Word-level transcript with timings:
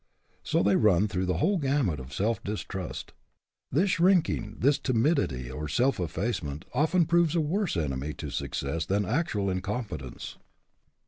So 0.41 0.63
they 0.63 0.75
run 0.77 1.07
through 1.07 1.27
the 1.27 1.37
whole 1.37 1.59
gamut 1.59 1.99
of 1.99 2.11
self 2.11 2.43
distrust. 2.43 3.13
This 3.71 3.91
shrinking, 3.91 4.55
this 4.57 4.79
timidity 4.79 5.51
or 5.51 5.67
self 5.67 5.99
effacement, 5.99 6.65
often 6.73 7.05
proves 7.05 7.35
a 7.35 7.39
worse 7.41 7.77
enemy 7.77 8.13
to 8.15 8.31
success 8.31 8.87
than 8.87 9.05
actual 9.05 9.47
incompetence. 9.47 10.37